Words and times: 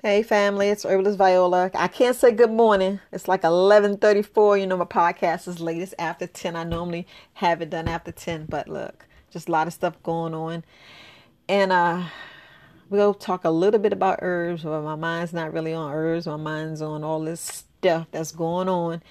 Hey 0.00 0.22
family, 0.22 0.68
it's 0.68 0.84
Herbalist 0.84 1.18
Viola. 1.18 1.72
I 1.74 1.88
can't 1.88 2.14
say 2.14 2.30
good 2.30 2.52
morning. 2.52 3.00
It's 3.10 3.26
like 3.26 3.42
11:34. 3.42 4.60
You 4.60 4.64
know 4.68 4.76
my 4.76 4.84
podcast 4.84 5.48
is 5.48 5.58
latest 5.58 5.92
after 5.98 6.28
10. 6.28 6.54
I 6.54 6.62
normally 6.62 7.04
have 7.34 7.60
it 7.62 7.70
done 7.70 7.88
after 7.88 8.12
10, 8.12 8.46
but 8.48 8.68
look, 8.68 9.06
just 9.32 9.48
a 9.48 9.50
lot 9.50 9.66
of 9.66 9.72
stuff 9.72 10.00
going 10.04 10.34
on. 10.34 10.62
And 11.48 11.72
uh 11.72 12.04
we'll 12.88 13.12
talk 13.12 13.42
a 13.42 13.50
little 13.50 13.80
bit 13.80 13.92
about 13.92 14.20
herbs. 14.22 14.62
but 14.62 14.82
my 14.82 14.94
mind's 14.94 15.32
not 15.32 15.52
really 15.52 15.74
on 15.74 15.90
herbs. 15.92 16.28
My 16.28 16.36
mind's 16.36 16.80
on 16.80 17.02
all 17.02 17.18
this 17.18 17.40
stuff 17.40 18.06
that's 18.12 18.30
going 18.30 18.68
on 18.68 19.02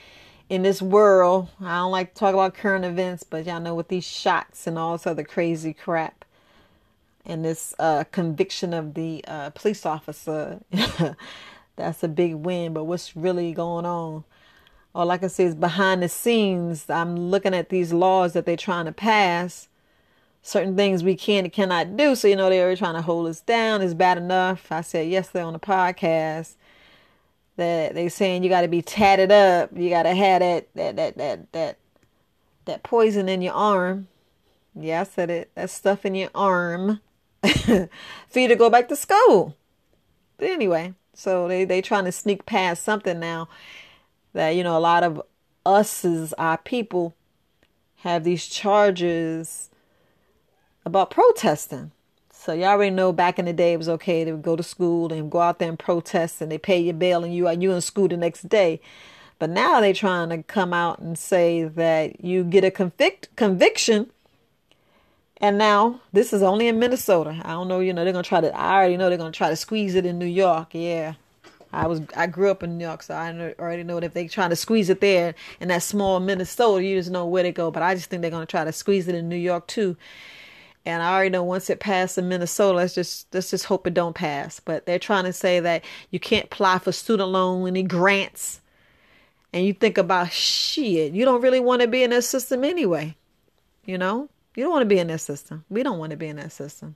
in 0.47 0.61
this 0.61 0.81
world. 0.81 1.49
I 1.59 1.79
don't 1.79 1.91
like 1.91 2.13
to 2.13 2.19
talk 2.19 2.33
about 2.33 2.54
current 2.54 2.85
events, 2.85 3.23
but 3.23 3.45
y'all 3.45 3.59
know 3.59 3.75
with 3.75 3.89
these 3.89 4.05
shots 4.05 4.65
and 4.67 4.79
all 4.79 4.93
this 4.93 5.05
other 5.05 5.25
crazy 5.25 5.73
crap 5.73 6.16
and 7.28 7.44
this 7.44 7.75
uh, 7.78 8.05
conviction 8.05 8.73
of 8.73 8.93
the 8.96 9.23
uh, 9.28 9.50
police 9.52 9.86
officer. 9.86 10.62
That's 11.75 12.01
a 12.01 12.07
big 12.07 12.34
win, 12.36 12.74
but 12.74 12.86
what's 12.86 13.15
really 13.15 13.54
going 13.54 13.86
on? 13.86 14.24
All 14.96 15.11
I 15.11 15.18
can 15.18 15.29
say 15.29 15.43
is 15.43 15.54
behind 15.54 16.01
the 16.01 16.10
scenes, 16.10 16.89
I'm 16.89 17.15
looking 17.15 17.54
at 17.54 17.70
these 17.70 17.93
laws 17.93 18.34
that 18.34 18.48
they're 18.48 18.57
trying 18.57 18.86
to 18.86 18.92
pass. 18.92 19.68
Certain 20.42 20.75
things 20.75 21.04
we 21.04 21.15
can 21.15 21.43
and 21.43 21.54
cannot 21.54 21.98
do. 21.98 22.15
So, 22.15 22.28
you 22.28 22.36
know, 22.36 22.50
they're 22.50 22.75
trying 22.78 22.96
to 22.96 23.01
hold 23.01 23.28
us 23.28 23.42
down. 23.42 23.82
It's 23.82 23.93
bad 23.93 24.18
enough. 24.18 24.71
I 24.71 24.82
said 24.82 25.09
yesterday 25.09 25.43
on 25.43 25.54
the 25.54 25.59
podcast 25.59 26.56
that 27.57 27.93
they're 27.93 28.09
saying 28.09 28.43
you 28.43 28.50
got 28.50 28.62
to 28.62 28.68
be 28.70 28.82
tatted 28.82 29.32
up. 29.32 29.70
You 29.75 29.89
got 29.89 30.04
to 30.04 30.15
have 30.15 30.39
that, 30.39 30.68
that, 30.75 30.96
that, 30.96 31.18
that, 31.18 31.51
that, 31.51 31.78
that 32.66 32.84
poison 32.84 33.28
in 33.28 33.42
your 33.42 33.53
arm. 33.53 34.08
Yeah, 34.73 35.02
I 35.02 35.03
said 35.03 35.30
it. 35.30 35.52
That 35.56 35.70
stuff 35.70 36.06
in 36.06 36.16
your 36.16 36.30
arm 36.34 37.02
for 38.30 38.39
you 38.39 38.47
to 38.47 38.55
go 38.55 38.69
back 38.69 38.88
to 38.89 38.95
school. 38.95 39.55
But 40.38 40.50
anyway, 40.50 40.94
so 41.14 41.47
they 41.47 41.66
they 41.66 41.81
trying 41.81 42.05
to 42.05 42.11
sneak 42.11 42.45
past 42.45 42.83
something 42.83 43.19
now 43.19 43.50
that 44.34 44.52
you 44.52 44.64
know 44.64 44.78
a 44.78 44.80
lot 44.80 45.03
of 45.03 45.22
us 45.66 46.06
as 46.06 46.34
our 46.34 46.58
people 46.58 47.16
have 47.97 48.23
these 48.23 48.47
charges 48.47 49.70
about 50.86 51.12
protesting. 51.12 51.92
So 52.31 52.53
y'all 52.53 52.70
already 52.70 52.92
know 52.92 53.12
back 53.12 53.40
in 53.40 53.45
the 53.45 53.53
day 53.53 53.73
it 53.73 53.78
was 53.78 53.90
okay 53.90 54.23
to 54.23 54.38
go 54.38 54.56
to 54.56 54.64
school 54.64 55.12
and 55.12 55.30
go 55.30 55.42
out 55.42 55.59
there 55.59 55.67
and 55.67 55.78
protest 55.78 56.42
and 56.42 56.52
they 56.52 56.58
pay 56.58 56.80
your 56.80 56.94
bail 56.94 57.23
and 57.23 57.36
you 57.36 57.47
are 57.47 57.53
you 57.53 57.72
in 57.73 57.81
school 57.81 58.08
the 58.08 58.16
next 58.16 58.47
day. 58.47 58.80
But 59.40 59.50
now 59.50 59.81
they 59.81 59.94
trying 59.94 60.30
to 60.30 60.44
come 60.44 60.73
out 60.73 61.00
and 61.00 61.17
say 61.17 61.66
that 61.66 62.23
you 62.23 62.44
get 62.44 62.64
a 62.64 62.72
convict 62.72 63.36
conviction 63.36 64.12
and 65.40 65.58
now 65.58 66.02
this 66.14 66.34
is 66.34 66.42
only 66.42 66.68
in 66.68 66.80
Minnesota. 66.80 67.40
I 67.44 67.50
don't 67.52 67.68
know, 67.68 67.80
you 67.80 67.94
know, 67.94 68.04
they're 68.04 68.14
gonna 68.14 68.24
try 68.24 68.42
to 68.42 68.56
I 68.56 68.76
already 68.76 68.98
know 68.98 69.10
they're 69.10 69.18
gonna 69.18 69.32
try 69.32 69.50
to 69.50 69.56
squeeze 69.56 69.96
it 69.96 70.06
in 70.06 70.18
New 70.18 70.26
York. 70.26 70.70
Yeah. 70.74 71.14
I 71.74 71.86
was 71.88 72.02
I 72.16 72.28
grew 72.28 72.50
up 72.50 72.64
in 72.64 72.78
New 72.78 72.86
York, 72.86 73.04
so 73.04 73.14
I 73.14 73.54
already 73.60 73.84
know 73.84 74.00
that 74.00 74.06
if 74.08 74.14
they 74.14 74.28
try 74.28 74.48
to 74.48 74.56
squeeze 74.56 74.90
it 74.90 75.02
there 75.02 75.36
in 75.60 75.68
that 75.68 75.84
small 75.84 76.20
Minnesota, 76.20 76.84
you 76.84 76.98
just 76.98 77.12
know 77.12 77.26
where 77.26 77.44
they 77.44 77.52
go. 77.52 77.72
But 77.72 77.84
I 77.84 77.94
just 77.94 78.10
think 78.10 78.22
they're 78.22 78.32
gonna 78.32 78.46
try 78.46 78.64
to 78.64 78.72
squeeze 78.72 79.08
it 79.08 79.16
in 79.16 79.30
New 79.30 79.36
York 79.36 79.68
too. 79.68 79.98
And 80.86 81.04
I 81.04 81.14
already 81.14 81.32
know 81.32 81.44
once 81.44 81.70
it 81.70 81.82
passes 81.82 82.18
in 82.18 82.30
Minnesota, 82.30 82.78
let's 82.78 82.96
just 82.96 83.28
let's 83.34 83.52
just 83.52 83.66
hope 83.66 83.86
it 83.86 83.94
don't 83.94 84.16
pass. 84.16 84.62
But 84.62 84.86
they're 84.86 85.00
trying 85.00 85.26
to 85.26 85.34
say 85.34 85.60
that 85.60 85.84
you 86.12 86.20
can't 86.20 86.46
apply 86.46 86.80
for 86.80 86.92
student 86.94 87.30
loan 87.30 87.68
any 87.68 87.84
grants. 87.84 88.62
And 89.52 89.66
you 89.66 89.74
think 89.74 89.98
about 89.98 90.32
shit, 90.32 91.14
you 91.14 91.26
don't 91.26 91.42
really 91.42 91.60
want 91.60 91.82
to 91.82 91.88
be 91.88 92.04
in 92.04 92.12
that 92.12 92.24
system 92.24 92.64
anyway. 92.64 93.16
You 93.86 93.98
know? 93.98 94.30
You 94.58 94.63
don't 94.63 94.72
want 94.72 94.81
to 94.81 94.88
be 94.88 94.97
in 94.97 95.05
that 95.08 95.22
system. 95.22 95.63
We 95.69 95.83
don't 95.83 96.00
want 96.00 96.09
to 96.09 96.17
be 96.17 96.27
in 96.27 96.38
that 96.38 96.52
system. 96.52 96.95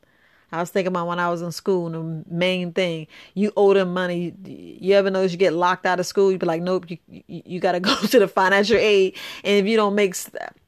I 0.52 0.60
was 0.60 0.72
thinking 0.72 0.88
about 0.88 1.08
when 1.08 1.20
I 1.20 1.30
was 1.30 1.44
in 1.44 1.52
school, 1.52 1.92
the 1.92 2.24
main 2.28 2.74
thing, 2.74 3.06
you 3.36 3.54
owe 3.56 3.74
them 3.76 3.94
money. 3.94 4.34
You 4.46 4.96
ever 4.96 5.12
notice 5.12 5.32
you 5.32 5.38
get 5.38 5.54
locked 5.54 5.86
out 5.86 6.00
of 6.00 6.08
school? 6.08 6.32
You 6.32 6.40
be 6.40 6.48
like, 6.48 6.64
nope, 6.64 6.90
you, 6.90 6.98
you, 7.28 7.60
got 7.60 7.74
to 7.74 7.80
go 7.80 7.96
to 7.96 8.20
the 8.20 8.28
financial 8.28 8.78
aid. 8.78 9.16
And 9.44 9.58
if 9.58 9.70
you 9.70 9.78
don't 9.78 9.94
make 9.94 10.16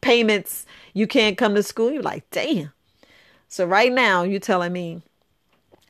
payments, 0.01 0.67
you 0.93 1.07
can't 1.07 1.35
come 1.35 1.55
to 1.55 1.63
school. 1.63 1.91
You're 1.91 2.03
like, 2.03 2.29
damn. 2.29 2.71
So 3.49 3.65
right 3.65 3.91
now, 3.91 4.21
you 4.21 4.39
telling 4.39 4.71
me 4.71 5.01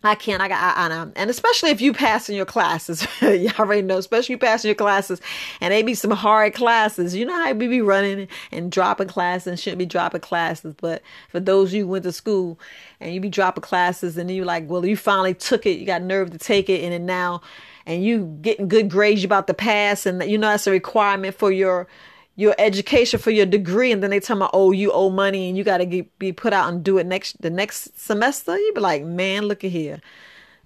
I 0.06 0.16
can't. 0.16 0.41
I 0.41 0.50
got. 0.50 0.78
I, 0.78 0.86
I 0.86 0.88
know. 0.90 1.12
And 1.16 1.30
especially 1.30 1.69
if 1.69 1.80
you 1.80 1.94
pass 1.94 2.30
in 2.30 2.36
your 2.36 2.46
classes, 2.46 3.08
you 3.22 3.50
already 3.58 3.81
know. 3.81 3.97
Especially 3.97 4.34
you 4.34 4.38
pass 4.38 4.64
in 4.64 4.68
your 4.68 4.75
classes, 4.75 5.22
and 5.62 5.72
they 5.74 5.81
be 5.81 5.96
some 5.96 6.12
hard 6.12 6.53
classes. 6.53 7.16
You 7.16 7.25
know 7.25 7.34
how 7.34 7.53
we 7.53 7.68
be 7.68 7.81
running 7.81 8.28
and 8.52 8.72
dropping 8.72 9.08
classes 9.08 9.47
and 9.47 9.59
shouldn't 9.59 9.80
be 9.80 9.86
dropping 9.86 10.22
classes. 10.22 10.75
But 10.80 11.02
for 11.30 11.40
those 11.40 11.74
you 11.74 11.88
went 11.88 12.03
to 12.03 12.12
school 12.12 12.59
and 13.00 13.13
you 13.13 13.22
be 13.22 13.30
dropping 13.30 13.62
classes, 13.62 14.18
and 14.18 14.30
you 14.30 14.44
like, 14.44 14.69
well, 14.69 14.86
you 14.86 14.97
finally 14.97 15.34
took 15.34 15.66
it. 15.66 15.80
You 15.80 15.86
got 15.86 16.02
nerve 16.02 16.31
to 16.31 16.38
take 16.38 16.69
it, 16.69 16.84
and 16.84 16.92
then 16.92 17.06
now, 17.06 17.42
and 17.86 18.03
you 18.03 18.38
getting 18.42 18.68
good 18.68 18.90
grades. 18.90 19.24
You 19.24 19.28
about 19.28 19.47
to 19.47 19.53
pass, 19.53 20.06
and 20.06 20.22
you 20.30 20.38
know 20.38 20.50
that's 20.50 20.68
a 20.68 20.72
requirement 20.72 21.36
for 21.36 21.50
your 21.50 21.88
your 22.36 22.56
education 22.58 23.20
for 23.20 23.32
your 23.32 23.46
degree 23.46 23.92
and 23.92 24.02
then 24.02 24.10
they 24.10 24.20
tell 24.20 24.36
me 24.36 24.48
oh 24.54 24.72
you 24.72 24.92
owe 24.92 25.10
money 25.10 25.50
and 25.50 25.58
you 25.58 25.64
got 25.64 25.78
to 25.78 26.06
be 26.18 26.32
put 26.32 26.52
out 26.52 26.72
and 26.72 26.84
do 26.84 26.98
it 26.98 27.06
next 27.06 27.42
the 27.42 27.50
next 27.50 28.00
semester. 28.00 28.58
You 28.58 28.74
be 28.74 28.82
like 28.82 29.04
man 29.04 29.44
look 29.44 29.64
at 29.64 29.72
here. 29.72 30.02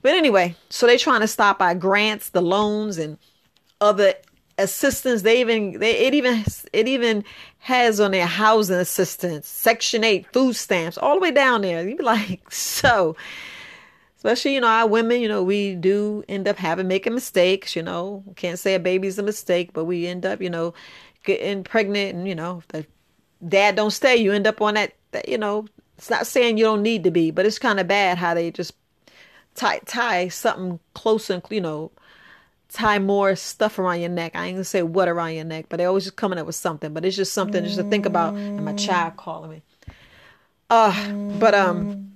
But 0.02 0.14
anyway 0.14 0.56
so 0.70 0.88
they 0.88 0.98
trying 0.98 1.22
to 1.22 1.28
stop 1.28 1.62
our 1.62 1.76
grants 1.76 2.30
the 2.30 2.42
loans 2.42 2.98
and 2.98 3.18
other 3.82 4.14
assistance. 4.58 5.22
They 5.22 5.42
even 5.42 5.80
they 5.80 5.98
it 5.98 6.14
even 6.14 6.46
it 6.72 6.88
even 6.88 7.24
has 7.60 8.00
on 8.00 8.12
their 8.12 8.26
housing 8.26 8.78
assistance 8.78 9.48
section 9.48 10.04
8 10.04 10.32
food 10.32 10.56
stamps 10.56 10.98
all 10.98 11.16
the 11.16 11.22
way 11.22 11.32
down 11.32 11.62
there. 11.62 11.88
You 11.88 11.98
be 11.98 12.04
like 12.04 12.42
so 12.52 13.18
especially 14.16 14.56
you 14.56 14.62
know 14.62 14.68
our 14.68 14.88
women 14.88 15.22
you 15.22 15.28
know 15.28 15.44
we 15.44 15.76
do 15.76 16.24
end 16.28 16.48
up 16.48 16.58
having 16.58 16.88
making 16.88 17.14
mistakes 17.14 17.76
you 17.76 17.84
know. 17.84 18.24
Can't 18.38 18.58
say 18.58 18.76
a 18.76 18.80
baby's 18.80 19.20
a 19.20 19.24
mistake 19.24 19.74
but 19.74 19.84
we 19.84 20.08
end 20.08 20.26
up 20.26 20.42
you 20.42 20.50
know 20.50 20.74
getting 21.28 21.64
pregnant 21.64 22.16
and 22.16 22.28
you 22.28 22.34
know 22.34 22.64
the 22.70 22.86
dad 23.48 23.76
don't 23.76 23.92
stay 23.92 24.16
you 24.16 24.32
end 24.32 24.48
up 24.48 24.62
on 24.62 24.74
that, 24.74 24.94
that 25.12 25.28
you 25.30 25.38
know 25.38 25.68
it's 25.98 26.10
not 26.10 26.26
saying 26.26 26.58
you 26.58 26.64
don't 26.64 26.82
need 26.82 27.04
to 27.04 27.12
be 27.12 27.30
but 27.30 27.46
it's 27.46 27.60
kind 27.60 27.80
of 27.80 27.88
bad 27.88 28.18
how 28.18 28.34
they 28.34 28.50
just 28.50 28.74
tie 29.54 29.80
tie 29.86 30.30
something 30.30 30.80
close 30.94 31.30
and 31.30 31.44
you 31.50 31.60
know 31.62 31.92
tie 32.70 33.00
more 33.00 33.36
stuff 33.36 33.80
around 33.80 34.02
your 34.02 34.10
neck. 34.10 34.36
I 34.36 34.46
ain't 34.46 34.56
gonna 34.56 34.64
say 34.64 34.84
what 34.84 35.08
around 35.08 35.34
your 35.36 35.46
neck 35.46 35.66
but 35.70 35.78
they 35.78 35.86
always 35.86 36.06
just 36.06 36.16
coming 36.16 36.40
up 36.40 36.46
with 36.46 36.56
something 36.56 36.94
but 36.94 37.04
it's 37.06 37.16
just 37.16 37.34
something 37.34 37.64
just 37.64 37.78
to 37.78 37.84
think 37.84 38.06
about 38.06 38.34
and 38.36 38.64
my 38.64 38.74
child 38.74 39.18
calling 39.18 39.52
me. 39.52 39.62
Uh 40.70 41.12
but 41.40 41.54
um 41.54 42.12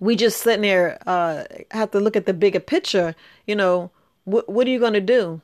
we 0.00 0.16
just 0.16 0.40
sitting 0.42 0.62
there 0.62 0.98
uh 1.06 1.44
have 1.70 1.92
to 1.92 2.00
look 2.00 2.16
at 2.16 2.26
the 2.26 2.34
bigger 2.34 2.60
picture 2.60 3.14
you 3.46 3.54
know 3.54 3.90
what 4.24 4.48
what 4.48 4.66
are 4.66 4.70
you 4.70 4.80
gonna 4.80 5.00
do 5.00 5.40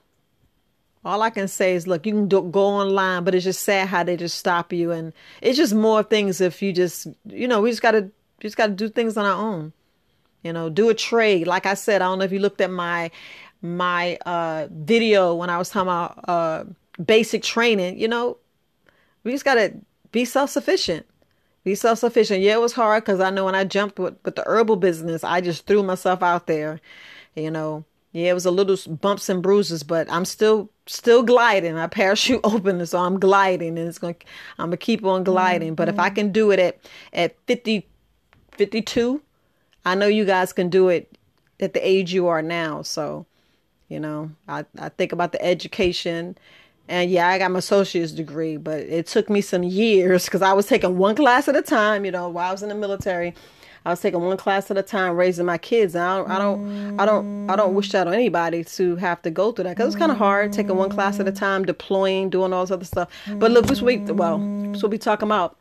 all 1.04 1.22
I 1.22 1.30
can 1.30 1.48
say 1.48 1.74
is, 1.74 1.86
look, 1.86 2.06
you 2.06 2.12
can 2.12 2.28
do, 2.28 2.42
go 2.42 2.64
online, 2.64 3.24
but 3.24 3.34
it's 3.34 3.44
just 3.44 3.62
sad 3.64 3.88
how 3.88 4.04
they 4.04 4.16
just 4.16 4.38
stop 4.38 4.72
you, 4.72 4.90
and 4.90 5.12
it's 5.40 5.56
just 5.56 5.74
more 5.74 6.02
things 6.02 6.40
if 6.40 6.60
you 6.60 6.72
just, 6.72 7.06
you 7.26 7.48
know, 7.48 7.60
we 7.60 7.70
just 7.70 7.82
gotta, 7.82 8.10
just 8.40 8.56
gotta 8.56 8.72
do 8.72 8.88
things 8.88 9.16
on 9.16 9.24
our 9.24 9.40
own. 9.40 9.72
You 10.42 10.52
know, 10.52 10.70
do 10.70 10.88
a 10.88 10.94
trade. 10.94 11.46
Like 11.46 11.66
I 11.66 11.74
said, 11.74 12.00
I 12.00 12.06
don't 12.06 12.18
know 12.18 12.24
if 12.24 12.32
you 12.32 12.38
looked 12.38 12.60
at 12.60 12.70
my 12.70 13.10
my 13.62 14.16
uh, 14.24 14.68
video 14.70 15.34
when 15.34 15.50
I 15.50 15.58
was 15.58 15.68
talking 15.68 15.88
about 15.88 16.24
uh, 16.26 16.64
basic 17.04 17.42
training. 17.42 17.98
You 18.00 18.08
know, 18.08 18.38
we 19.22 19.32
just 19.32 19.44
gotta 19.44 19.74
be 20.12 20.24
self 20.24 20.50
sufficient. 20.50 21.06
Be 21.64 21.74
self 21.74 21.98
sufficient. 21.98 22.40
Yeah, 22.40 22.54
it 22.54 22.60
was 22.60 22.72
hard 22.72 23.04
because 23.04 23.20
I 23.20 23.30
know 23.30 23.44
when 23.44 23.54
I 23.54 23.64
jumped 23.64 23.98
with, 23.98 24.16
with 24.24 24.36
the 24.36 24.44
herbal 24.46 24.76
business, 24.76 25.24
I 25.24 25.42
just 25.42 25.66
threw 25.66 25.82
myself 25.82 26.22
out 26.22 26.46
there. 26.46 26.80
You 27.34 27.50
know, 27.50 27.84
yeah, 28.12 28.30
it 28.30 28.34
was 28.34 28.46
a 28.46 28.50
little 28.50 28.76
bumps 28.96 29.28
and 29.28 29.42
bruises, 29.42 29.82
but 29.82 30.10
I'm 30.10 30.24
still 30.24 30.68
still 30.86 31.22
gliding. 31.22 31.74
My 31.74 31.86
parachute 31.86 32.40
open, 32.44 32.84
so 32.84 32.98
I'm 32.98 33.20
gliding, 33.20 33.78
and 33.78 33.88
it's 33.88 33.98
going. 33.98 34.14
to 34.14 34.26
I'm 34.58 34.66
gonna 34.66 34.76
keep 34.76 35.04
on 35.04 35.22
gliding. 35.24 35.68
Mm-hmm. 35.68 35.74
But 35.76 35.88
if 35.88 35.98
I 35.98 36.08
mm-hmm. 36.08 36.14
can 36.16 36.32
do 36.32 36.50
it 36.50 36.58
at 36.58 36.78
at 37.12 37.36
50, 37.46 37.86
52, 38.52 39.22
I 39.84 39.94
know 39.94 40.06
you 40.06 40.24
guys 40.24 40.52
can 40.52 40.68
do 40.68 40.88
it 40.88 41.16
at 41.60 41.72
the 41.72 41.86
age 41.86 42.12
you 42.12 42.26
are 42.26 42.42
now. 42.42 42.82
So, 42.82 43.26
you 43.88 44.00
know, 44.00 44.32
I 44.48 44.64
I 44.78 44.88
think 44.88 45.12
about 45.12 45.32
the 45.32 45.42
education. 45.44 46.36
And 46.88 47.08
yeah, 47.08 47.28
I 47.28 47.38
got 47.38 47.52
my 47.52 47.60
associate's 47.60 48.10
degree, 48.10 48.56
but 48.56 48.80
it 48.80 49.06
took 49.06 49.30
me 49.30 49.40
some 49.42 49.62
years 49.62 50.24
because 50.24 50.42
I 50.42 50.52
was 50.54 50.66
taking 50.66 50.98
one 50.98 51.14
class 51.14 51.46
at 51.46 51.54
a 51.54 51.62
time, 51.62 52.04
you 52.04 52.10
know, 52.10 52.28
while 52.28 52.48
I 52.48 52.52
was 52.52 52.64
in 52.64 52.68
the 52.68 52.74
military 52.74 53.32
I 53.84 53.90
was 53.90 54.00
taking 54.00 54.20
one 54.20 54.36
class 54.36 54.70
at 54.70 54.76
a 54.76 54.82
time, 54.82 55.16
raising 55.16 55.46
my 55.46 55.58
kids. 55.58 55.94
And 55.94 56.04
I 56.04 56.16
don't, 56.16 56.30
I 56.30 56.38
don't, 56.38 57.00
I 57.00 57.06
don't, 57.06 57.50
I 57.50 57.56
don't 57.56 57.74
wish 57.74 57.90
that 57.92 58.06
on 58.06 58.14
anybody 58.14 58.62
to 58.64 58.96
have 58.96 59.22
to 59.22 59.30
go 59.30 59.52
through 59.52 59.64
that 59.64 59.76
because 59.76 59.94
it's 59.94 59.98
kind 59.98 60.12
of 60.12 60.18
hard 60.18 60.52
taking 60.52 60.76
one 60.76 60.90
class 60.90 61.18
at 61.18 61.26
a 61.26 61.32
time, 61.32 61.64
deploying, 61.64 62.28
doing 62.28 62.52
all 62.52 62.64
this 62.64 62.70
other 62.70 62.84
stuff. 62.84 63.08
But 63.34 63.50
look, 63.50 63.66
this 63.66 63.80
week, 63.80 64.02
well, 64.06 64.38
what 64.38 64.90
we 64.90 64.98
talking 64.98 65.28
about. 65.28 65.56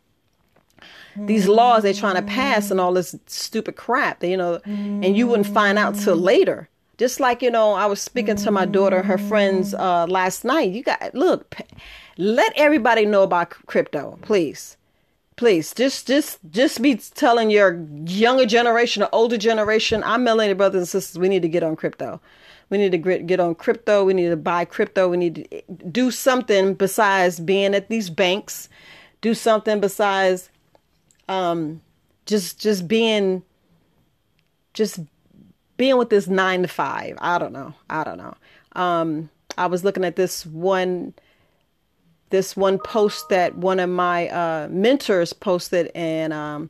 These 1.15 1.47
laws 1.47 1.83
they're 1.83 1.93
trying 1.93 2.15
to 2.15 2.21
pass 2.21 2.71
and 2.71 2.79
all 2.79 2.93
this 2.93 3.15
stupid 3.25 3.75
crap, 3.75 4.23
you 4.23 4.37
know, 4.37 4.61
and 4.65 5.17
you 5.17 5.27
wouldn't 5.27 5.47
find 5.47 5.77
out 5.77 5.95
till 5.95 6.15
later. 6.15 6.69
Just 6.97 7.19
like 7.19 7.41
you 7.41 7.51
know, 7.51 7.73
I 7.73 7.87
was 7.87 8.01
speaking 8.01 8.35
to 8.37 8.51
my 8.51 8.65
daughter, 8.65 9.01
her 9.01 9.17
friends 9.17 9.73
uh, 9.73 10.05
last 10.07 10.45
night. 10.45 10.71
You 10.71 10.83
got 10.83 11.13
look, 11.13 11.55
let 12.17 12.53
everybody 12.55 13.05
know 13.05 13.23
about 13.23 13.49
crypto, 13.65 14.17
please 14.21 14.77
please 15.39 15.73
just 15.73 16.05
just 16.05 16.37
just 16.49 16.81
be 16.81 16.95
telling 16.95 17.49
your 17.49 17.81
younger 18.05 18.45
generation 18.45 19.01
or 19.01 19.09
older 19.13 19.37
generation 19.37 20.03
i'm 20.03 20.25
melanated 20.25 20.57
brothers 20.57 20.79
and 20.79 20.87
sisters 20.89 21.17
we 21.17 21.29
need 21.29 21.41
to 21.41 21.47
get 21.47 21.63
on 21.63 21.77
crypto. 21.77 22.19
We 22.69 22.77
need 22.77 22.91
to 22.91 22.97
get 22.99 23.39
on 23.39 23.55
crypto. 23.55 24.03
We 24.03 24.13
need 24.13 24.29
to 24.29 24.37
buy 24.37 24.65
crypto. 24.65 25.09
We 25.09 25.17
need 25.17 25.47
to 25.49 25.61
do 25.89 26.11
something 26.11 26.75
besides 26.75 27.39
being 27.39 27.73
at 27.73 27.89
these 27.89 28.09
banks. 28.09 28.69
Do 29.21 29.33
something 29.33 29.79
besides 29.79 30.49
um 31.27 31.81
just 32.25 32.59
just 32.59 32.87
being 32.87 33.43
just 34.73 34.99
being 35.77 35.97
with 35.97 36.09
this 36.09 36.27
nine 36.27 36.61
to 36.61 36.67
five. 36.67 37.17
I 37.19 37.39
don't 37.39 37.53
know. 37.53 37.73
I 37.89 38.03
don't 38.03 38.17
know. 38.17 38.35
Um 38.73 39.29
i 39.57 39.65
was 39.65 39.83
looking 39.83 40.05
at 40.05 40.15
this 40.15 40.45
one 40.45 41.13
this 42.29 42.55
one 42.55 42.77
post 42.79 43.29
that 43.29 43.57
one 43.57 43.79
of 43.79 43.89
my 43.89 44.29
uh, 44.29 44.67
mentors 44.69 45.33
posted, 45.33 45.91
and 45.95 46.33
um, 46.33 46.69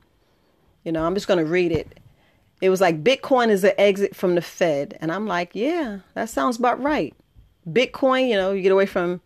you 0.84 0.92
know, 0.92 1.06
I'm 1.06 1.14
just 1.14 1.28
going 1.28 1.44
to 1.44 1.50
read 1.50 1.72
it. 1.72 2.00
It 2.62 2.70
was 2.70 2.82
like 2.82 3.04
Bitcoin 3.04 3.50
is 3.50 3.64
an 3.64 3.74
exit 3.78 4.16
from 4.16 4.36
the 4.36 4.42
Fed, 4.42 4.98
and 5.02 5.12
I'm 5.12 5.28
like, 5.28 5.52
yeah, 5.54 6.00
that 6.14 6.30
sounds 6.30 6.58
about 6.58 6.82
right. 6.82 7.16
Bitcoin, 7.68 8.30
you 8.30 8.36
know, 8.36 8.52
you 8.52 8.62
get 8.62 8.72
away 8.72 8.86
from 8.86 9.22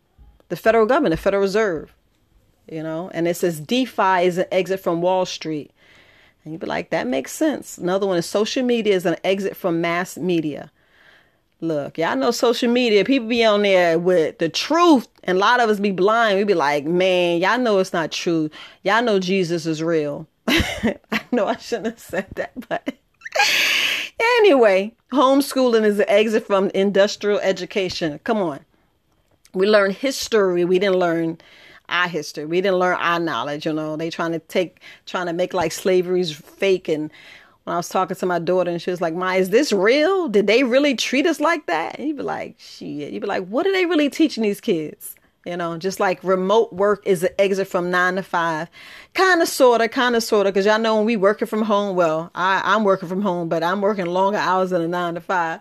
the 0.50 0.56
federal 0.56 0.85
government, 0.85 1.12
the 1.12 1.18
Federal 1.18 1.41
Reserve, 1.41 1.94
you 2.69 2.83
know, 2.83 3.09
and 3.13 3.27
it 3.27 3.35
says 3.35 3.59
DeFi 3.59 4.25
is 4.25 4.38
an 4.38 4.45
exit 4.51 4.80
from 4.80 5.01
Wall 5.01 5.25
Street. 5.25 5.71
And 6.44 6.51
you'd 6.51 6.62
be 6.62 6.68
like, 6.68 6.89
that 6.89 7.07
makes 7.07 7.31
sense. 7.31 7.77
Another 7.77 8.06
one 8.06 8.18
is 8.18 8.25
social 8.25 8.63
media 8.63 8.94
is 8.94 9.06
an 9.06 9.15
exit 9.24 9.56
from 9.56 9.81
mass 9.81 10.18
media. 10.18 10.71
Look, 11.63 11.98
y'all 11.98 12.18
know 12.18 12.31
social 12.31 12.69
media, 12.69 13.06
people 13.06 13.30
be 13.30 13.42
on 13.45 13.62
there 13.62 13.98
with 13.98 14.39
the 14.39 14.50
truth, 14.50 15.07
and 15.24 15.38
a 15.38 15.39
lot 15.39 15.62
of 15.62 15.69
us 15.69 15.80
be 15.80 15.94
blind. 15.94 16.38
We 16.38 16.44
be 16.44 16.54
like, 16.54 16.83
man, 16.83 17.39
y'all 17.39 17.57
know 17.57 17.80
it's 17.80 17.94
not 17.94 18.12
true. 18.12 18.50
Y'all 18.83 19.01
know 19.01 19.18
Jesus 19.18 19.65
is 19.65 19.81
real. 19.81 20.27
I 20.50 21.00
know 21.31 21.48
I 21.48 21.56
shouldn't 21.56 21.86
have 21.86 22.00
said 22.00 22.27
that, 22.36 22.51
but 22.68 22.94
anyway, 24.39 24.94
homeschooling 25.13 25.86
is 25.86 25.95
the 25.95 26.12
exit 26.12 26.45
from 26.45 26.69
industrial 26.74 27.39
education. 27.39 28.19
Come 28.25 28.39
on. 28.39 28.59
We 29.54 29.66
learn 29.66 29.92
history. 29.92 30.66
We 30.66 30.80
didn't 30.80 31.00
learn 31.00 31.38
our 31.88 32.09
history. 32.09 32.45
We 32.45 32.59
didn't 32.59 32.80
learn 32.80 32.98
our 32.98 33.21
knowledge, 33.21 33.66
you 33.66 33.71
know. 33.71 33.95
They 33.95 34.09
trying 34.09 34.33
to 34.33 34.39
take 34.39 34.81
trying 35.06 35.27
to 35.27 35.33
make 35.33 35.54
like 35.54 35.71
slavery's 35.71 36.33
fake 36.33 36.89
and 36.89 37.09
when 37.63 37.74
I 37.74 37.77
was 37.77 37.89
talking 37.89 38.15
to 38.15 38.25
my 38.25 38.39
daughter 38.39 38.71
and 38.71 38.81
she 38.81 38.92
was 38.92 39.01
like, 39.01 39.13
Ma, 39.13 39.31
is 39.33 39.50
this 39.50 39.71
real? 39.71 40.27
Did 40.27 40.48
they 40.48 40.63
really 40.63 40.95
treat 40.95 41.25
us 41.25 41.39
like 41.39 41.65
that? 41.68 41.98
And 41.98 42.07
you'd 42.07 42.18
be 42.18 42.24
like, 42.24 42.56
shit. 42.60 43.13
You'd 43.13 43.21
be 43.21 43.27
like, 43.27 43.48
what 43.48 43.65
are 43.65 43.71
they 43.71 43.86
really 43.86 44.10
teaching 44.10 44.44
these 44.44 44.60
kids? 44.60 45.15
You 45.45 45.57
know, 45.57 45.77
just 45.77 46.00
like 46.00 46.24
remote 46.24 46.71
work 46.71 47.04
is 47.06 47.24
an 47.24 47.30
exit 47.38 47.68
from 47.68 47.92
nine 47.92 48.15
to 48.15 48.24
five. 48.24 48.69
Kind 49.13 49.42
of, 49.42 49.48
sort 49.48 49.81
of, 49.81 49.92
kind 49.92 50.15
of, 50.15 50.24
sort 50.24 50.48
of. 50.48 50.54
Because 50.54 50.65
y'all 50.65 50.80
know 50.80 50.95
when 50.95 51.06
we 51.06 51.18
working 51.18 51.48
from 51.48 51.63
home, 51.63 51.95
well, 51.95 52.31
I, 52.33 52.62
I'm 52.63 52.86
working 52.86 53.10
from 53.10 53.21
home, 53.21 53.50
but 53.50 53.62
I'm 53.62 53.81
working 53.81 54.06
longer 54.06 54.38
hours 54.38 54.69
than 54.69 54.81
a 54.81 54.88
nine 54.88 55.16
to 55.16 55.21
five. 55.21 55.59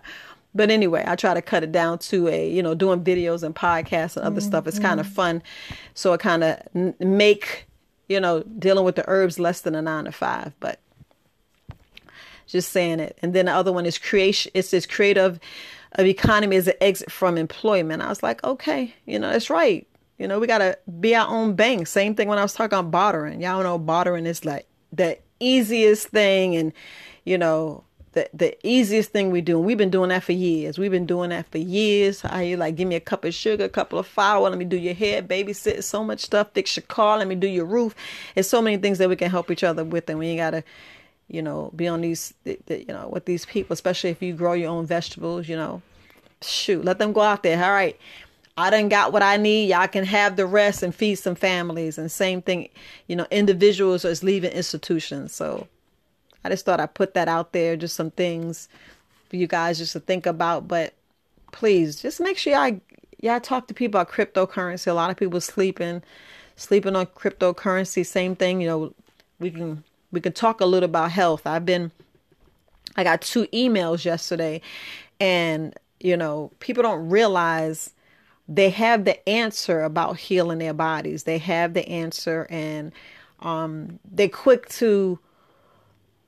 But 0.55 0.69
anyway, 0.71 1.03
I 1.05 1.15
try 1.15 1.33
to 1.33 1.41
cut 1.41 1.63
it 1.63 1.71
down 1.71 1.99
to 1.99 2.27
a, 2.27 2.49
you 2.49 2.61
know, 2.61 2.75
doing 2.75 3.03
videos 3.03 3.43
and 3.43 3.55
podcasts 3.55 4.15
and 4.15 4.25
other 4.25 4.39
mm-hmm. 4.39 4.47
stuff. 4.47 4.67
It's 4.67 4.79
kind 4.79 4.99
of 4.99 5.07
fun. 5.07 5.41
So 5.95 6.13
it 6.13 6.19
kind 6.19 6.43
of 6.43 6.59
n- 6.75 6.95
make, 6.99 7.67
you 8.07 8.19
know, 8.19 8.43
dealing 8.59 8.85
with 8.85 8.95
the 8.95 9.03
herbs 9.07 9.39
less 9.39 9.61
than 9.61 9.73
a 9.73 9.81
nine 9.81 10.05
to 10.05 10.11
five. 10.11 10.53
But 10.59 10.79
just 12.47 12.71
saying 12.71 12.99
it. 12.99 13.17
And 13.21 13.33
then 13.33 13.45
the 13.45 13.53
other 13.53 13.71
one 13.71 13.85
is 13.85 13.97
creation. 13.97 14.51
It 14.53 14.63
says 14.63 14.85
creative 14.85 15.39
of 15.93 16.05
economy 16.05 16.55
as 16.55 16.67
an 16.67 16.73
exit 16.81 17.11
from 17.11 17.37
employment. 17.37 18.01
I 18.01 18.09
was 18.09 18.23
like, 18.23 18.43
okay, 18.43 18.93
you 19.05 19.19
know, 19.19 19.29
that's 19.29 19.49
right. 19.49 19.87
You 20.17 20.27
know, 20.27 20.39
we 20.39 20.47
gotta 20.47 20.77
be 20.99 21.15
our 21.15 21.27
own 21.27 21.55
bank. 21.55 21.87
Same 21.87 22.15
thing 22.15 22.27
when 22.27 22.37
I 22.37 22.43
was 22.43 22.53
talking 22.53 22.77
about 22.77 22.91
bartering. 22.91 23.41
Y'all 23.41 23.63
know 23.63 23.77
bartering 23.77 24.25
is 24.25 24.45
like 24.45 24.67
the 24.91 25.17
easiest 25.39 26.09
thing 26.09 26.55
and 26.55 26.73
you 27.25 27.37
know, 27.37 27.83
the 28.13 28.29
the 28.33 28.67
easiest 28.67 29.11
thing 29.11 29.31
we 29.31 29.41
do. 29.41 29.57
And 29.57 29.65
we've 29.65 29.77
been 29.77 29.89
doing 29.89 30.09
that 30.09 30.23
for 30.23 30.31
years. 30.31 30.77
We've 30.77 30.91
been 30.91 31.05
doing 31.05 31.31
that 31.31 31.49
for 31.51 31.57
years. 31.57 32.23
I 32.23 32.43
you 32.43 32.57
like 32.57 32.75
give 32.75 32.87
me 32.87 32.95
a 32.95 32.99
cup 32.99 33.25
of 33.25 33.33
sugar, 33.33 33.65
a 33.65 33.69
couple 33.69 33.99
of 33.99 34.07
flour, 34.07 34.49
let 34.49 34.57
me 34.57 34.65
do 34.65 34.77
your 34.77 34.93
hair, 34.93 35.21
babysit, 35.21 35.83
so 35.83 36.03
much 36.03 36.21
stuff, 36.21 36.49
fix 36.53 36.75
your 36.77 36.85
car, 36.87 37.17
let 37.17 37.27
me 37.27 37.35
do 37.35 37.47
your 37.47 37.65
roof. 37.65 37.95
It's 38.35 38.47
so 38.47 38.61
many 38.61 38.77
things 38.77 38.99
that 38.99 39.09
we 39.09 39.15
can 39.15 39.31
help 39.31 39.51
each 39.51 39.63
other 39.63 39.83
with 39.83 40.09
and 40.09 40.19
we 40.19 40.27
ain't 40.27 40.39
gotta 40.39 40.63
you 41.27 41.41
know, 41.41 41.71
be 41.75 41.87
on 41.87 42.01
these, 42.01 42.33
you 42.45 42.85
know, 42.87 43.09
with 43.11 43.25
these 43.25 43.45
people, 43.45 43.73
especially 43.73 44.09
if 44.09 44.21
you 44.21 44.33
grow 44.33 44.53
your 44.53 44.69
own 44.69 44.85
vegetables, 44.85 45.47
you 45.47 45.55
know, 45.55 45.81
shoot, 46.41 46.83
let 46.83 46.99
them 46.99 47.13
go 47.13 47.21
out 47.21 47.43
there. 47.43 47.63
All 47.63 47.71
right. 47.71 47.97
I 48.55 48.69
done 48.69 48.87
got 48.87 49.11
what 49.11 49.23
I 49.23 49.37
need. 49.37 49.69
Y'all 49.69 49.87
can 49.87 50.05
have 50.05 50.35
the 50.35 50.45
rest 50.45 50.83
and 50.83 50.93
feed 50.93 51.15
some 51.15 51.33
families. 51.35 51.97
And 51.97 52.11
same 52.11 52.41
thing, 52.41 52.69
you 53.07 53.15
know, 53.15 53.25
individuals 53.31 54.05
is 54.05 54.23
leaving 54.23 54.51
institutions. 54.51 55.33
So 55.33 55.67
I 56.43 56.49
just 56.49 56.65
thought 56.65 56.79
I'd 56.79 56.93
put 56.93 57.15
that 57.15 57.27
out 57.27 57.51
there, 57.53 57.75
just 57.75 57.95
some 57.95 58.11
things 58.11 58.69
for 59.29 59.37
you 59.37 59.47
guys 59.47 59.79
just 59.79 59.93
to 59.93 59.99
think 59.99 60.27
about. 60.27 60.67
But 60.67 60.93
please 61.51 61.99
just 61.99 62.19
make 62.19 62.37
sure 62.37 62.53
y'all, 62.53 62.79
y'all 63.21 63.39
talk 63.39 63.67
to 63.69 63.73
people 63.73 63.99
about 63.99 64.13
cryptocurrency. 64.13 64.85
A 64.85 64.93
lot 64.93 65.09
of 65.09 65.17
people 65.17 65.41
sleeping, 65.41 66.03
sleeping 66.55 66.95
on 66.95 67.07
cryptocurrency. 67.07 68.05
Same 68.05 68.35
thing, 68.35 68.61
you 68.61 68.67
know, 68.67 68.93
we 69.39 69.49
can 69.49 69.83
we 70.13 70.21
can 70.21 70.31
talk 70.31 70.61
a 70.61 70.65
little 70.65 70.87
about 70.87 71.11
health. 71.11 71.45
I've 71.45 71.65
been, 71.65 71.91
I 72.95 73.03
got 73.03 73.21
two 73.21 73.47
emails 73.47 74.05
yesterday, 74.05 74.61
and 75.19 75.77
you 75.99 76.15
know, 76.15 76.51
people 76.59 76.83
don't 76.83 77.09
realize 77.09 77.91
they 78.47 78.69
have 78.69 79.05
the 79.05 79.27
answer 79.27 79.81
about 79.81 80.17
healing 80.17 80.59
their 80.59 80.73
bodies. 80.73 81.23
They 81.23 81.39
have 81.39 81.73
the 81.73 81.87
answer, 81.89 82.45
and 82.49 82.91
um, 83.39 83.99
they're 84.09 84.29
quick 84.29 84.69
to 84.69 85.17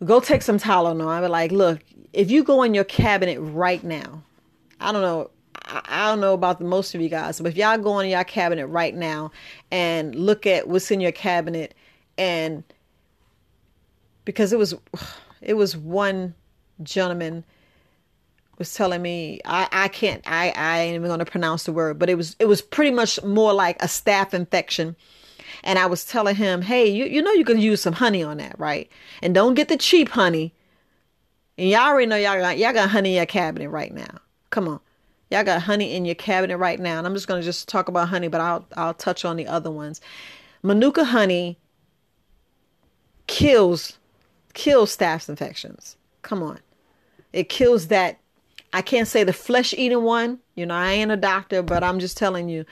go 0.03 0.19
take 0.19 0.41
some 0.41 0.57
Tylenol. 0.57 1.07
I'm 1.07 1.29
like, 1.29 1.51
look, 1.51 1.79
if 2.11 2.31
you 2.31 2.43
go 2.43 2.63
in 2.63 2.73
your 2.73 2.85
cabinet 2.85 3.39
right 3.39 3.83
now, 3.83 4.23
I 4.81 4.91
don't 4.91 5.01
know. 5.01 5.29
I 5.67 6.09
don't 6.09 6.21
know 6.21 6.33
about 6.33 6.59
the 6.59 6.65
most 6.65 6.93
of 6.93 7.01
you 7.01 7.09
guys, 7.09 7.39
but 7.39 7.51
if 7.51 7.57
y'all 7.57 7.77
go 7.77 7.99
in 7.99 8.09
your 8.09 8.23
cabinet 8.23 8.67
right 8.67 8.93
now 8.93 9.31
and 9.71 10.13
look 10.13 10.45
at 10.45 10.67
what's 10.67 10.91
in 10.91 11.01
your 11.01 11.11
cabinet 11.11 11.73
and 12.19 12.63
because 14.25 14.51
it 14.51 14.59
was 14.59 14.73
it 15.41 15.53
was 15.53 15.77
one 15.77 16.33
gentleman 16.83 17.43
was 18.57 18.73
telling 18.73 19.01
me 19.01 19.39
I, 19.45 19.67
I 19.71 19.87
can't 19.87 20.21
I, 20.25 20.51
I 20.55 20.79
ain't 20.79 20.95
even 20.95 21.09
gonna 21.09 21.25
pronounce 21.25 21.63
the 21.63 21.73
word, 21.73 21.99
but 21.99 22.09
it 22.09 22.15
was 22.15 22.35
it 22.39 22.45
was 22.45 22.61
pretty 22.61 22.91
much 22.91 23.21
more 23.23 23.53
like 23.53 23.81
a 23.81 23.87
staph 23.87 24.33
infection. 24.33 24.95
And 25.63 25.79
I 25.79 25.85
was 25.85 26.05
telling 26.05 26.35
him, 26.35 26.61
hey, 26.61 26.87
you, 26.87 27.05
you 27.05 27.21
know 27.21 27.31
you 27.31 27.45
can 27.45 27.59
use 27.59 27.81
some 27.81 27.93
honey 27.93 28.21
on 28.23 28.37
that, 28.37 28.59
right? 28.59 28.89
And 29.21 29.33
don't 29.33 29.55
get 29.55 29.67
the 29.67 29.77
cheap 29.77 30.09
honey. 30.09 30.53
And 31.57 31.69
y'all 31.69 31.81
already 31.81 32.07
know 32.07 32.17
y'all 32.17 32.39
got 32.39 32.57
y'all 32.57 32.73
got 32.73 32.89
honey 32.89 33.11
in 33.11 33.15
your 33.15 33.25
cabinet 33.25 33.69
right 33.69 33.93
now. 33.93 34.19
Come 34.49 34.67
on. 34.67 34.79
Y'all 35.31 35.43
got 35.43 35.61
honey 35.61 35.95
in 35.95 36.05
your 36.05 36.15
cabinet 36.15 36.57
right 36.57 36.79
now. 36.79 36.97
And 36.97 37.07
I'm 37.07 37.13
just 37.13 37.27
gonna 37.27 37.41
just 37.41 37.67
talk 37.67 37.87
about 37.87 38.09
honey, 38.09 38.27
but 38.27 38.41
I'll 38.41 38.65
I'll 38.75 38.93
touch 38.93 39.25
on 39.25 39.37
the 39.37 39.47
other 39.47 39.71
ones. 39.71 40.01
Manuka 40.63 41.03
honey 41.03 41.57
kills 43.27 43.97
kills 44.55 44.97
staph 44.97 45.29
infections. 45.29 45.95
Come 46.23 46.41
on. 46.41 46.59
It 47.31 47.49
kills 47.49 47.89
that. 47.89 48.17
I 48.73 48.81
can't 48.81 49.07
say 49.07 49.23
the 49.23 49.33
flesh 49.33 49.73
eating 49.77 50.03
one. 50.03 50.39
You 50.55 50.65
know, 50.65 50.73
I 50.73 50.93
ain't 50.93 51.11
a 51.11 51.17
doctor, 51.17 51.61
but 51.61 51.83
I'm 51.83 51.99
just 51.99 52.17
telling 52.17 52.49
you, 52.49 52.65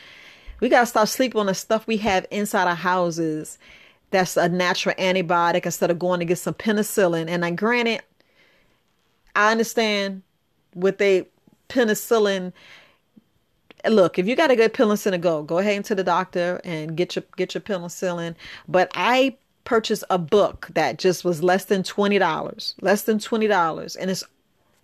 we 0.59 0.69
got 0.69 0.81
to 0.81 0.85
stop 0.87 1.07
sleeping 1.07 1.39
on 1.39 1.45
the 1.45 1.53
stuff 1.53 1.85
we 1.85 1.97
have 1.97 2.25
inside 2.31 2.67
our 2.67 2.75
houses 2.75 3.59
that's 4.09 4.37
a 4.37 4.47
natural 4.47 4.95
antibiotic 4.95 5.65
instead 5.65 5.91
of 5.91 5.99
going 5.99 6.19
to 6.19 6.25
get 6.25 6.37
some 6.37 6.53
penicillin. 6.53 7.27
And 7.27 7.43
I 7.43 7.51
granted, 7.51 8.01
I 9.35 9.51
understand 9.51 10.21
with 10.73 11.01
a 11.01 11.27
penicillin. 11.67 12.53
Look, 13.87 14.17
if 14.17 14.27
you 14.27 14.35
got 14.35 14.51
a 14.51 14.55
good 14.55 14.73
penicillin 14.73 15.11
to 15.11 15.17
go, 15.17 15.43
go 15.43 15.57
ahead 15.57 15.75
into 15.75 15.95
the 15.95 16.03
doctor 16.03 16.61
and 16.63 16.95
get 16.95 17.15
your 17.15 17.23
get 17.35 17.53
your 17.53 17.61
penicillin. 17.61 18.35
But 18.67 18.91
I 18.95 19.35
purchase 19.63 20.03
a 20.09 20.17
book 20.17 20.69
that 20.73 20.97
just 20.97 21.23
was 21.23 21.43
less 21.43 21.65
than 21.65 21.83
$20, 21.83 22.75
less 22.81 23.03
than 23.03 23.17
$20, 23.17 23.97
and 23.99 24.11
it's 24.11 24.23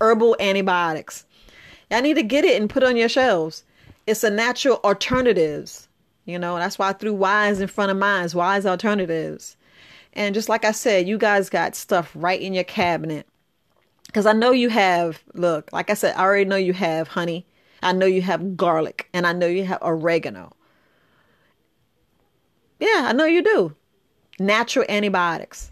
herbal 0.00 0.36
antibiotics. 0.40 1.24
I 1.90 2.00
need 2.00 2.14
to 2.14 2.22
get 2.22 2.44
it 2.44 2.60
and 2.60 2.70
put 2.70 2.82
it 2.82 2.86
on 2.86 2.96
your 2.96 3.08
shelves. 3.08 3.64
It's 4.06 4.24
a 4.24 4.30
natural 4.30 4.80
alternatives. 4.84 5.88
You 6.24 6.38
know, 6.38 6.56
that's 6.56 6.78
why 6.78 6.90
I 6.90 6.92
threw 6.92 7.12
wise 7.12 7.60
in 7.60 7.66
front 7.66 7.90
of 7.90 7.96
mine, 7.96 8.28
wise 8.34 8.64
alternatives. 8.64 9.56
And 10.12 10.34
just 10.34 10.48
like 10.48 10.64
I 10.64 10.72
said, 10.72 11.08
you 11.08 11.18
guys 11.18 11.50
got 11.50 11.74
stuff 11.74 12.10
right 12.14 12.40
in 12.40 12.54
your 12.54 12.64
cabinet. 12.64 13.26
Because 14.06 14.26
I 14.26 14.32
know 14.32 14.50
you 14.50 14.68
have, 14.68 15.22
look, 15.34 15.72
like 15.72 15.90
I 15.90 15.94
said, 15.94 16.14
I 16.16 16.22
already 16.22 16.44
know 16.44 16.56
you 16.56 16.72
have 16.72 17.08
honey. 17.08 17.46
I 17.82 17.92
know 17.92 18.06
you 18.06 18.22
have 18.22 18.56
garlic. 18.56 19.08
And 19.12 19.26
I 19.26 19.32
know 19.32 19.46
you 19.46 19.64
have 19.64 19.82
oregano. 19.82 20.52
Yeah, 22.78 23.06
I 23.06 23.12
know 23.12 23.24
you 23.24 23.42
do 23.42 23.76
natural 24.40 24.84
antibiotics. 24.88 25.70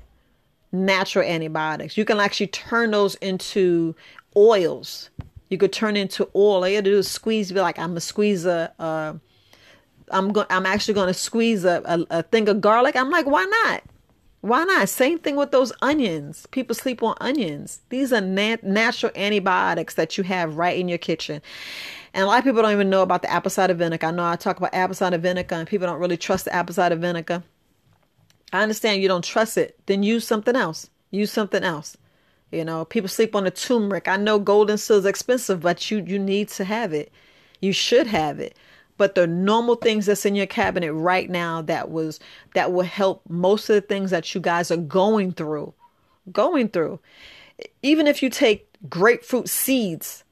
Natural 0.71 1.25
antibiotics. 1.25 1.97
You 1.97 2.05
can 2.05 2.21
actually 2.21 2.49
turn 2.49 2.93
those 2.93 3.17
into 3.17 3.97
oils. 4.37 5.11
You 5.49 5.57
could 5.59 5.73
turn 5.73 5.97
into 5.97 6.29
oil. 6.37 6.63
All 6.63 6.69
you 6.69 6.77
gotta 6.77 6.91
do 6.91 6.99
is 6.99 7.09
squeeze. 7.11 7.51
Be 7.51 7.61
like, 7.61 7.79
I'm 7.79 7.91
gonna 7.91 8.01
squeeze 8.01 8.45
a. 8.45 8.73
am 10.13 10.33
going. 10.33 10.47
I'm 10.51 10.67
actually 10.67 10.95
gonna 10.95 11.15
squeeze 11.15 11.65
a, 11.65 11.83
a, 11.87 12.19
a 12.19 12.23
thing 12.23 12.49
of 12.49 12.61
garlic. 12.61 12.95
I'm 12.95 13.11
like, 13.11 13.27
why 13.27 13.45
not? 13.65 13.83
Why 14.43 14.63
not? 14.65 14.89
Same 14.89 15.19
thing 15.19 15.35
with 15.35 15.51
those 15.51 15.73
onions. 15.83 16.47
People 16.51 16.75
sleep 16.75 17.03
on 17.03 17.17
onions. 17.21 17.81
These 17.89 18.13
are 18.13 18.21
nat- 18.21 18.63
natural 18.63 19.11
antibiotics 19.17 19.95
that 19.95 20.17
you 20.17 20.25
have 20.25 20.57
right 20.57 20.79
in 20.79 20.89
your 20.89 20.99
kitchen. 20.99 21.43
And 22.15 22.23
a 22.23 22.27
lot 22.27 22.39
of 22.39 22.45
people 22.45 22.63
don't 22.63 22.73
even 22.73 22.91
know 22.91 23.03
about 23.03 23.23
the 23.23 23.31
apple 23.31 23.51
cider 23.51 23.75
vinegar. 23.75 24.07
I 24.07 24.11
know 24.13 24.25
I 24.25 24.37
talk 24.37 24.59
about 24.59 24.75
apple 24.75 24.95
cider 24.95 25.19
vinegar 25.19 25.57
and 25.57 25.67
people 25.67 25.87
don't 25.87 25.99
really 25.99 26.17
trust 26.17 26.45
the 26.45 26.55
apple 26.55 26.75
cider 26.75 26.97
vinegar. 26.97 27.43
I 28.53 28.63
understand 28.63 29.03
you 29.03 29.09
don't 29.09 29.25
trust 29.25 29.59
it. 29.59 29.79
Then 29.87 30.03
use 30.03 30.27
something 30.27 30.57
else. 30.57 30.91
Use 31.11 31.31
something 31.31 31.63
else. 31.63 31.97
You 32.51 32.65
know, 32.65 32.85
people 32.85 33.09
sleep 33.09 33.35
on 33.37 33.45
the 33.45 33.51
turmeric. 33.51 34.09
I 34.09 34.17
know 34.17 34.39
golden 34.39 34.79
seal 34.79 34.97
is 34.97 35.05
expensive, 35.05 35.61
but 35.61 35.91
you 35.91 36.03
you 36.07 36.19
need 36.19 36.49
to 36.51 36.65
have 36.65 36.93
it. 36.95 37.13
You 37.61 37.73
should 37.73 38.07
have 38.07 38.41
it. 38.41 38.57
But 38.97 39.15
the 39.15 39.27
normal 39.27 39.77
things 39.77 40.07
that's 40.07 40.27
in 40.27 40.35
your 40.35 40.47
cabinet 40.47 40.93
right 40.93 41.29
now 41.29 41.63
that 41.63 41.91
was 41.91 42.21
that 42.55 42.73
will 42.73 42.85
help 42.85 43.23
most 43.29 43.69
of 43.69 43.75
the 43.75 43.81
things 43.81 44.11
that 44.11 44.35
you 44.35 44.41
guys 44.41 44.71
are 44.71 44.77
going 44.77 45.33
through. 45.33 45.75
Going 46.33 46.69
through. 46.69 47.01
Even 47.83 48.07
if 48.07 48.23
you 48.23 48.31
take 48.31 48.69
grapefruit 48.89 49.49
seeds. 49.49 50.25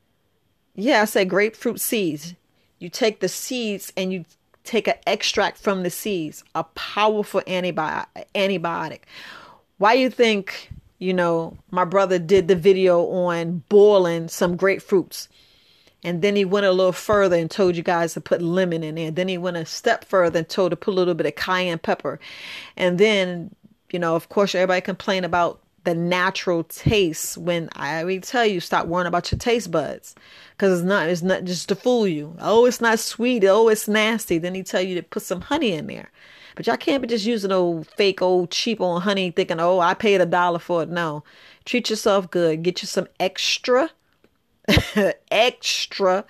Yeah, 0.74 1.02
I 1.02 1.04
say 1.04 1.24
grapefruit 1.24 1.80
seeds. 1.80 2.34
You 2.78 2.88
take 2.88 3.20
the 3.20 3.28
seeds 3.28 3.92
and 3.96 4.12
you 4.12 4.24
take 4.66 4.88
an 4.88 4.94
extract 5.06 5.58
from 5.58 5.82
the 5.82 5.90
seeds, 5.90 6.44
a 6.54 6.64
powerful 6.64 7.40
antibiotic. 7.42 8.06
antibiotic. 8.34 9.00
Why 9.78 9.94
you 9.94 10.10
think 10.10 10.70
you 10.98 11.12
know, 11.12 11.56
my 11.70 11.84
brother 11.84 12.18
did 12.18 12.48
the 12.48 12.56
video 12.56 13.02
on 13.06 13.62
boiling 13.68 14.28
some 14.28 14.56
grapefruits. 14.56 15.28
And 16.02 16.22
then 16.22 16.36
he 16.36 16.44
went 16.44 16.66
a 16.66 16.72
little 16.72 16.92
further 16.92 17.36
and 17.36 17.50
told 17.50 17.76
you 17.76 17.82
guys 17.82 18.14
to 18.14 18.20
put 18.20 18.40
lemon 18.40 18.82
in 18.82 18.94
there. 18.94 19.10
Then 19.10 19.28
he 19.28 19.38
went 19.38 19.56
a 19.56 19.66
step 19.66 20.04
further 20.04 20.38
and 20.38 20.48
told 20.48 20.70
to 20.70 20.76
put 20.76 20.92
a 20.92 20.94
little 20.94 21.14
bit 21.14 21.26
of 21.26 21.34
cayenne 21.34 21.78
pepper. 21.78 22.20
And 22.76 22.98
then, 22.98 23.54
you 23.90 23.98
know, 23.98 24.14
of 24.14 24.28
course, 24.28 24.54
everybody 24.54 24.80
complain 24.82 25.24
about 25.24 25.60
the 25.84 25.94
natural 25.94 26.64
taste 26.64 27.38
when 27.38 27.68
I 27.74 28.18
tell 28.22 28.46
you 28.46 28.60
stop 28.60 28.86
worrying 28.86 29.06
about 29.06 29.30
your 29.30 29.38
taste 29.38 29.70
buds 29.70 30.14
because 30.56 30.80
it's 30.80 30.86
not 30.86 31.08
it's 31.08 31.22
not 31.22 31.44
just 31.44 31.68
to 31.68 31.74
fool 31.74 32.06
you. 32.06 32.34
Oh, 32.40 32.64
it's 32.64 32.80
not 32.80 32.98
sweet. 32.98 33.44
Oh, 33.44 33.68
it's 33.68 33.86
nasty. 33.88 34.38
Then 34.38 34.54
he 34.54 34.62
tell 34.62 34.80
you 34.80 34.94
to 34.94 35.02
put 35.02 35.22
some 35.22 35.42
honey 35.42 35.72
in 35.72 35.86
there. 35.86 36.10
But 36.54 36.66
y'all 36.66 36.78
can't 36.78 37.02
be 37.02 37.08
just 37.08 37.26
using 37.26 37.52
old 37.52 37.86
fake, 37.86 38.22
old 38.22 38.50
cheap 38.50 38.80
old 38.80 39.02
honey 39.02 39.30
thinking, 39.30 39.60
oh, 39.60 39.78
I 39.78 39.92
paid 39.92 40.22
a 40.22 40.26
dollar 40.26 40.58
for 40.58 40.82
it. 40.82 40.88
No. 40.88 41.22
Treat 41.66 41.90
yourself 41.90 42.30
good. 42.30 42.62
Get 42.62 42.80
you 42.80 42.88
some 42.88 43.08
extra, 43.20 43.90
extra, 45.30 46.24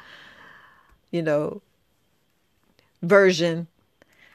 you 1.12 1.23
know, 1.23 1.62
version. 3.02 3.68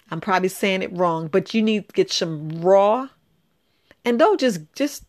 I'm 0.09 0.21
probably 0.21 0.49
saying 0.49 0.81
it 0.81 0.95
wrong, 0.95 1.27
but 1.27 1.53
you 1.53 1.61
need 1.61 1.89
to 1.89 1.93
get 1.93 2.11
some 2.11 2.61
raw. 2.61 3.09
And 4.05 4.17
don't 4.17 4.39
just 4.39 4.61
just 4.73 5.03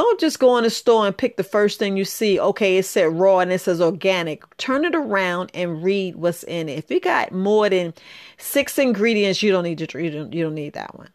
don't 0.00 0.18
just 0.18 0.40
go 0.40 0.56
in 0.58 0.64
the 0.64 0.70
store 0.70 1.06
and 1.06 1.16
pick 1.16 1.36
the 1.36 1.44
first 1.44 1.78
thing 1.78 1.96
you 1.96 2.04
see. 2.04 2.40
Okay, 2.40 2.78
it 2.78 2.84
said 2.84 3.12
raw 3.12 3.38
and 3.38 3.52
it 3.52 3.60
says 3.60 3.80
organic. 3.80 4.56
Turn 4.56 4.84
it 4.84 4.94
around 4.94 5.50
and 5.54 5.84
read 5.84 6.16
what's 6.16 6.42
in 6.42 6.68
it. 6.68 6.78
If 6.78 6.90
you 6.90 6.98
got 6.98 7.30
more 7.30 7.68
than 7.68 7.94
six 8.36 8.76
ingredients, 8.76 9.42
you 9.42 9.52
don't 9.52 9.62
need 9.62 9.78
to 9.78 10.02
you 10.02 10.10
don't, 10.10 10.32
you 10.32 10.42
don't 10.42 10.54
need 10.54 10.72
that 10.72 10.98
one. 10.98 11.10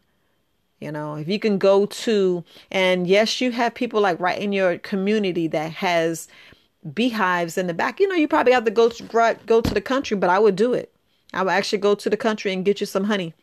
You 0.80 0.90
know, 0.90 1.16
if 1.16 1.28
you 1.28 1.38
can 1.38 1.58
go 1.58 1.84
to 1.84 2.42
and 2.70 3.06
yes, 3.06 3.40
you 3.40 3.52
have 3.52 3.74
people 3.74 4.00
like 4.00 4.18
right 4.18 4.38
in 4.38 4.50
your 4.52 4.78
community 4.78 5.46
that 5.48 5.72
has 5.72 6.26
beehives 6.94 7.58
in 7.58 7.66
the 7.66 7.74
back. 7.74 8.00
You 8.00 8.08
know, 8.08 8.14
you 8.14 8.28
probably 8.28 8.54
have 8.54 8.64
to 8.64 8.70
go 8.70 8.88
to 8.88 9.36
go 9.44 9.60
to 9.60 9.74
the 9.74 9.82
country, 9.82 10.16
but 10.16 10.30
I 10.30 10.38
would 10.38 10.56
do 10.56 10.72
it. 10.72 10.90
I 11.34 11.42
would 11.42 11.52
actually 11.52 11.78
go 11.78 11.94
to 11.94 12.08
the 12.08 12.16
country 12.16 12.52
and 12.52 12.64
get 12.64 12.80
you 12.80 12.86
some 12.86 13.04
honey. 13.04 13.34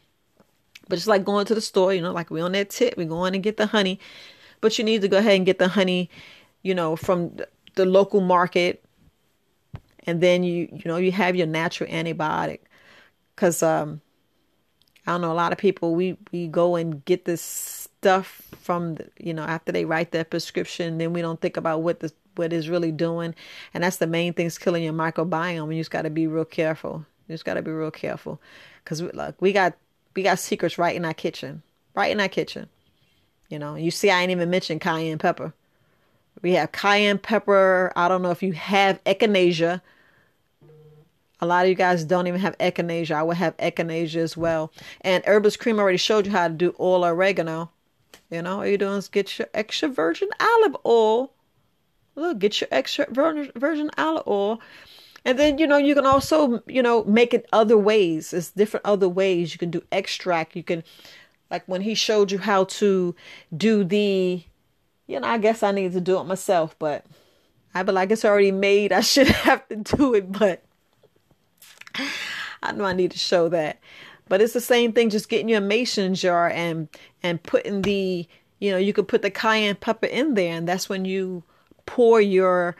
But 0.89 0.97
it's 0.97 1.05
like 1.05 1.25
going 1.25 1.45
to 1.45 1.53
the 1.53 1.61
store, 1.61 1.93
you 1.93 2.01
know, 2.01 2.11
like 2.11 2.31
we 2.31 2.41
on 2.41 2.53
that 2.53 2.71
tip, 2.71 2.97
we 2.97 3.05
go 3.05 3.25
in 3.25 3.35
and 3.35 3.43
get 3.43 3.57
the 3.57 3.67
honey 3.67 3.99
but 4.61 4.77
you 4.77 4.83
need 4.83 5.01
to 5.01 5.07
go 5.07 5.17
ahead 5.17 5.35
and 5.35 5.45
get 5.45 5.59
the 5.59 5.67
honey, 5.67 6.09
you 6.63 6.73
know, 6.73 6.95
from 6.95 7.37
the 7.75 7.85
local 7.85 8.21
market. 8.21 8.83
And 10.05 10.21
then 10.21 10.43
you, 10.43 10.67
you 10.71 10.83
know, 10.85 10.97
you 10.97 11.11
have 11.11 11.35
your 11.35 11.47
natural 11.47 11.89
antibiotic. 11.89 12.59
Cause, 13.35 13.61
um, 13.61 14.01
I 15.05 15.11
don't 15.11 15.21
know, 15.21 15.31
a 15.31 15.33
lot 15.33 15.51
of 15.51 15.57
people, 15.57 15.95
we, 15.95 16.17
we 16.31 16.47
go 16.47 16.75
and 16.75 17.03
get 17.05 17.25
this 17.25 17.41
stuff 17.41 18.41
from, 18.59 18.95
the, 18.95 19.09
you 19.19 19.33
know, 19.33 19.43
after 19.43 19.71
they 19.71 19.85
write 19.85 20.11
their 20.11 20.23
prescription, 20.23 20.97
then 20.97 21.13
we 21.13 21.21
don't 21.21 21.39
think 21.39 21.55
about 21.55 21.81
what 21.81 21.99
the, 21.99 22.11
what 22.35 22.51
is 22.51 22.69
really 22.69 22.91
doing. 22.91 23.35
And 23.73 23.83
that's 23.83 23.97
the 23.97 24.07
main 24.07 24.33
thing 24.33 24.47
is 24.47 24.57
killing 24.57 24.83
your 24.83 24.93
microbiome. 24.93 25.63
And 25.63 25.75
you 25.75 25.81
just 25.81 25.91
got 25.91 26.01
to 26.03 26.09
be 26.09 26.27
real 26.27 26.45
careful. 26.45 27.05
You 27.27 27.33
just 27.33 27.45
got 27.45 27.55
to 27.55 27.61
be 27.61 27.71
real 27.71 27.91
careful. 27.91 28.41
Cause 28.85 29.01
look, 29.01 29.41
we 29.41 29.53
got, 29.53 29.75
we 30.15 30.23
got 30.23 30.39
secrets 30.39 30.77
right 30.77 30.95
in 30.95 31.05
our 31.05 31.13
kitchen, 31.13 31.61
right 31.93 32.11
in 32.11 32.19
our 32.19 32.29
kitchen. 32.29 32.67
You 33.49 33.59
know, 33.59 33.75
you 33.75 33.91
see, 33.91 34.09
I 34.09 34.21
ain't 34.21 34.31
even 34.31 34.49
mentioned 34.49 34.81
cayenne 34.81 35.17
pepper. 35.17 35.53
We 36.41 36.53
have 36.53 36.71
cayenne 36.71 37.17
pepper. 37.17 37.91
I 37.95 38.07
don't 38.07 38.21
know 38.21 38.31
if 38.31 38.43
you 38.43 38.53
have 38.53 39.03
echinacea. 39.05 39.81
A 41.39 41.45
lot 41.45 41.65
of 41.65 41.69
you 41.69 41.75
guys 41.75 42.03
don't 42.03 42.27
even 42.27 42.41
have 42.41 42.57
echinacea. 42.57 43.11
I 43.11 43.23
would 43.23 43.37
have 43.37 43.55
echinacea 43.57 44.17
as 44.17 44.35
well. 44.35 44.71
And 45.01 45.23
Herbalist 45.25 45.59
Cream 45.59 45.79
already 45.79 45.97
showed 45.97 46.25
you 46.25 46.31
how 46.31 46.47
to 46.47 46.53
do 46.53 46.75
oil 46.79 47.05
oregano. 47.05 47.71
You 48.29 48.41
know, 48.41 48.59
all 48.59 48.65
you're 48.65 48.77
doing 48.77 48.97
is 48.97 49.07
get 49.07 49.39
your 49.39 49.47
extra 49.53 49.87
virgin 49.87 50.29
olive 50.39 50.75
oil. 50.85 51.31
Look, 52.15 52.39
get 52.39 52.59
your 52.59 52.67
extra 52.71 53.05
virgin 53.09 53.91
olive 53.97 54.27
oil. 54.27 54.59
And 55.23 55.37
then, 55.37 55.57
you 55.57 55.67
know, 55.67 55.77
you 55.77 55.93
can 55.93 56.05
also, 56.05 56.61
you 56.67 56.81
know, 56.81 57.03
make 57.03 57.33
it 57.33 57.47
other 57.51 57.77
ways. 57.77 58.33
It's 58.33 58.51
different 58.51 58.85
other 58.85 59.09
ways. 59.09 59.53
You 59.53 59.59
can 59.59 59.69
do 59.69 59.83
extract. 59.91 60.55
You 60.55 60.63
can 60.63 60.83
like 61.49 61.63
when 61.65 61.81
he 61.81 61.95
showed 61.95 62.31
you 62.31 62.37
how 62.37 62.65
to 62.65 63.15
do 63.55 63.83
the, 63.83 64.43
you 65.07 65.19
know, 65.19 65.27
I 65.27 65.37
guess 65.37 65.63
I 65.63 65.71
need 65.71 65.93
to 65.93 66.01
do 66.01 66.19
it 66.19 66.25
myself, 66.25 66.75
but 66.79 67.05
I 67.73 67.83
be 67.83 67.91
like, 67.91 68.11
it's 68.11 68.25
already 68.25 68.51
made. 68.51 68.91
I 68.91 69.01
should 69.01 69.27
have 69.27 69.67
to 69.69 69.75
do 69.75 70.13
it, 70.13 70.31
but 70.31 70.63
I 72.61 72.71
know 72.73 72.85
I 72.85 72.93
need 72.93 73.11
to 73.11 73.19
show 73.19 73.49
that. 73.49 73.79
But 74.29 74.41
it's 74.41 74.53
the 74.53 74.61
same 74.61 74.91
thing, 74.91 75.09
just 75.09 75.29
getting 75.29 75.49
your 75.49 75.61
mason 75.61 76.13
jar 76.13 76.49
and 76.49 76.89
and 77.23 77.41
putting 77.41 77.81
the, 77.83 78.27
you 78.59 78.71
know, 78.71 78.77
you 78.77 78.91
could 78.91 79.07
put 79.07 79.21
the 79.21 79.31
cayenne 79.31 79.75
pepper 79.75 80.07
in 80.07 80.33
there, 80.33 80.53
and 80.53 80.67
that's 80.67 80.89
when 80.89 81.05
you 81.05 81.43
pour 81.85 82.19
your 82.19 82.75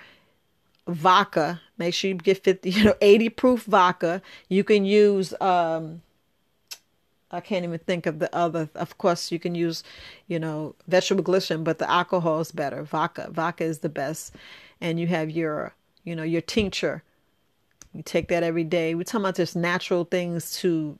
vodka. 0.88 1.62
Make 1.77 1.93
sure 1.93 2.09
you 2.09 2.15
get 2.15 2.43
50, 2.43 2.69
you 2.69 2.83
know, 2.83 2.95
80 3.01 3.29
proof 3.29 3.63
vodka. 3.63 4.21
You 4.50 4.63
can 4.63 4.83
use 4.83 5.33
um 5.39 6.01
I 7.29 7.41
can't 7.41 7.65
even 7.65 7.79
think 7.79 8.05
of 8.05 8.19
the 8.19 8.34
other. 8.34 8.69
Of 8.75 8.98
course, 8.98 9.31
you 9.31 9.39
can 9.39 9.53
use, 9.53 9.84
you 10.27 10.39
know, 10.39 10.75
vegetable 10.88 11.24
glycerin, 11.24 11.63
but 11.63 11.77
the 11.77 11.89
alcohol 11.89 12.39
is 12.39 12.51
better. 12.51 12.84
Vodka, 12.84 13.29
vodka 13.31 13.65
is 13.65 13.79
the 13.79 13.89
best. 13.89 14.34
And 14.79 15.00
you 15.00 15.07
have 15.07 15.29
your, 15.29 15.74
you 16.03 16.15
know, 16.15 16.24
your 16.24 16.41
tincture. 16.41 17.03
You 17.93 18.03
take 18.03 18.29
that 18.29 18.43
every 18.43 18.63
day. 18.63 18.96
We're 18.96 19.03
talking 19.03 19.22
about 19.22 19.36
just 19.36 19.55
natural 19.55 20.05
things 20.05 20.55
to 20.60 20.98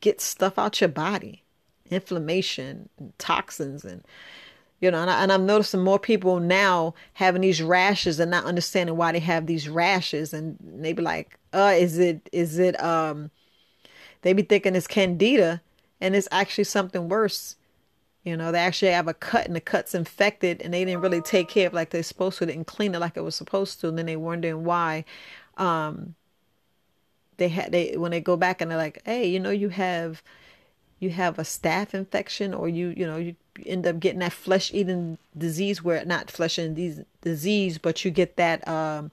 get 0.00 0.20
stuff 0.20 0.58
out 0.58 0.80
your 0.80 0.88
body, 0.88 1.42
inflammation, 1.90 2.88
and 2.98 3.18
toxins, 3.18 3.84
and 3.84 4.04
you 4.80 4.90
know. 4.90 4.98
And, 5.02 5.10
I, 5.10 5.34
I'm 5.34 5.46
noticing 5.46 5.80
more 5.80 5.98
people 5.98 6.38
now 6.38 6.94
having 7.14 7.42
these 7.42 7.60
rashes 7.60 8.20
and 8.20 8.30
not 8.30 8.44
understanding 8.44 8.96
why 8.96 9.12
they 9.12 9.18
have 9.18 9.46
these 9.46 9.68
rashes, 9.68 10.32
and 10.32 10.56
they 10.60 10.92
be 10.92 11.02
like, 11.02 11.38
"Uh, 11.52 11.74
is 11.76 11.98
it 11.98 12.28
is 12.32 12.58
it 12.58 12.80
um." 12.82 13.30
They 14.22 14.32
be 14.32 14.42
thinking 14.42 14.74
it's 14.74 14.86
candida 14.86 15.62
and 16.00 16.14
it's 16.14 16.28
actually 16.30 16.64
something 16.64 17.08
worse. 17.08 17.56
You 18.24 18.36
know, 18.36 18.52
they 18.52 18.58
actually 18.58 18.92
have 18.92 19.08
a 19.08 19.14
cut 19.14 19.46
and 19.46 19.56
the 19.56 19.60
cut's 19.60 19.94
infected 19.94 20.60
and 20.60 20.74
they 20.74 20.84
didn't 20.84 21.00
really 21.00 21.22
take 21.22 21.48
care 21.48 21.68
of 21.68 21.72
like 21.72 21.90
they're 21.90 22.02
supposed 22.02 22.38
to, 22.38 22.46
they 22.46 22.52
didn't 22.52 22.66
clean 22.66 22.94
it 22.94 22.98
like 22.98 23.16
it 23.16 23.22
was 23.22 23.34
supposed 23.34 23.80
to, 23.80 23.88
and 23.88 23.98
then 23.98 24.06
they're 24.06 24.18
wondering 24.18 24.64
why 24.64 25.04
um 25.56 26.14
they 27.38 27.48
had 27.48 27.72
they 27.72 27.96
when 27.96 28.10
they 28.10 28.20
go 28.20 28.36
back 28.36 28.60
and 28.60 28.70
they're 28.70 28.78
like, 28.78 29.00
Hey, 29.04 29.26
you 29.26 29.40
know, 29.40 29.50
you 29.50 29.70
have 29.70 30.22
you 31.00 31.10
have 31.10 31.38
a 31.38 31.42
staph 31.42 31.94
infection 31.94 32.52
or 32.52 32.68
you 32.68 32.92
you 32.96 33.06
know, 33.06 33.16
you 33.16 33.36
end 33.64 33.86
up 33.86 33.98
getting 34.00 34.18
that 34.20 34.32
flesh 34.32 34.72
eating 34.74 35.18
disease 35.36 35.82
where 35.82 36.04
not 36.04 36.30
flesh 36.30 36.58
eating 36.58 37.06
disease, 37.22 37.78
but 37.78 38.04
you 38.04 38.10
get 38.10 38.36
that 38.36 38.66
um 38.68 39.10